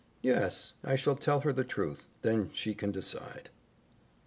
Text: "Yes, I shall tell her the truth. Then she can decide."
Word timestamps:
"Yes, 0.23 0.73
I 0.83 0.95
shall 0.95 1.15
tell 1.15 1.41
her 1.41 1.53
the 1.53 1.63
truth. 1.63 2.07
Then 2.23 2.49
she 2.53 2.73
can 2.73 2.89
decide." 2.91 3.51